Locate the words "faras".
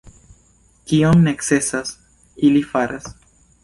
2.75-3.17